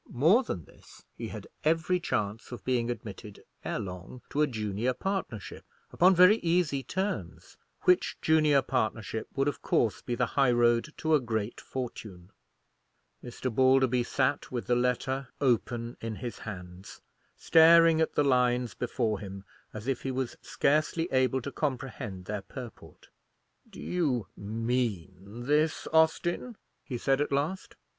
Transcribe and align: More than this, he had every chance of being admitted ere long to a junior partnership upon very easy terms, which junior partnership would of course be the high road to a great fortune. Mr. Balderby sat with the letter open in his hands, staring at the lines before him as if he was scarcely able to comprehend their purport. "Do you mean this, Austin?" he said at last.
More 0.09 0.41
than 0.41 0.65
this, 0.65 1.05
he 1.15 1.27
had 1.27 1.45
every 1.63 1.99
chance 1.99 2.51
of 2.51 2.65
being 2.65 2.89
admitted 2.89 3.43
ere 3.63 3.77
long 3.77 4.23
to 4.31 4.41
a 4.41 4.47
junior 4.47 4.95
partnership 4.95 5.63
upon 5.93 6.15
very 6.15 6.37
easy 6.37 6.81
terms, 6.81 7.55
which 7.81 8.17
junior 8.19 8.63
partnership 8.63 9.27
would 9.35 9.47
of 9.47 9.61
course 9.61 10.01
be 10.01 10.15
the 10.15 10.25
high 10.33 10.49
road 10.51 10.91
to 10.97 11.13
a 11.13 11.19
great 11.19 11.61
fortune. 11.61 12.31
Mr. 13.23 13.53
Balderby 13.53 14.01
sat 14.01 14.51
with 14.51 14.65
the 14.65 14.75
letter 14.75 15.27
open 15.39 15.95
in 16.01 16.15
his 16.15 16.39
hands, 16.39 17.01
staring 17.37 18.01
at 18.01 18.15
the 18.15 18.23
lines 18.23 18.73
before 18.73 19.19
him 19.19 19.43
as 19.71 19.87
if 19.87 20.01
he 20.01 20.09
was 20.09 20.35
scarcely 20.41 21.07
able 21.11 21.43
to 21.43 21.51
comprehend 21.51 22.25
their 22.25 22.41
purport. 22.41 23.09
"Do 23.69 23.79
you 23.79 24.25
mean 24.35 25.43
this, 25.43 25.87
Austin?" 25.93 26.57
he 26.83 26.97
said 26.97 27.21
at 27.21 27.31
last. 27.31 27.75